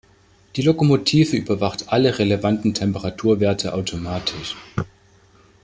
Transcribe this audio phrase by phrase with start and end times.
[0.55, 4.55] Die Lokomotive überwacht alle relevanten Temperaturwerte automatisch.